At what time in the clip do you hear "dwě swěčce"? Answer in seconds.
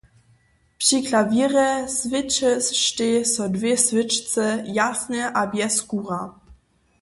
3.55-4.45